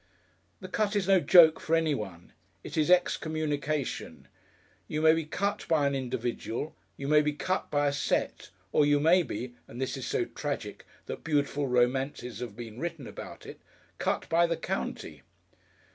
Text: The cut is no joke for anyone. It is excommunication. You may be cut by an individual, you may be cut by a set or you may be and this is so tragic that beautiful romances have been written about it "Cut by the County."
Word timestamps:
The 0.61 0.67
cut 0.67 0.95
is 0.95 1.07
no 1.07 1.19
joke 1.19 1.59
for 1.59 1.75
anyone. 1.75 2.33
It 2.63 2.75
is 2.75 2.89
excommunication. 2.89 4.27
You 4.87 4.99
may 4.99 5.13
be 5.13 5.25
cut 5.25 5.67
by 5.67 5.85
an 5.85 5.93
individual, 5.93 6.75
you 6.97 7.07
may 7.07 7.21
be 7.21 7.33
cut 7.33 7.69
by 7.69 7.85
a 7.85 7.93
set 7.93 8.49
or 8.71 8.83
you 8.83 8.99
may 8.99 9.21
be 9.21 9.53
and 9.67 9.79
this 9.79 9.95
is 9.95 10.07
so 10.07 10.25
tragic 10.25 10.87
that 11.05 11.23
beautiful 11.23 11.67
romances 11.67 12.39
have 12.39 12.55
been 12.55 12.79
written 12.79 13.05
about 13.05 13.45
it 13.45 13.59
"Cut 13.99 14.27
by 14.27 14.47
the 14.47 14.57
County." 14.57 15.21